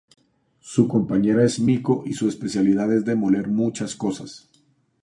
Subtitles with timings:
[0.61, 4.49] Su compañera es Miko y su especialidad es demoler muchas cosas.